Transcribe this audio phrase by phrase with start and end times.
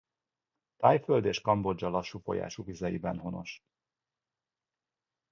[0.77, 3.63] Thaiföld és Kambodzsa lassú folyású vizeiben honos.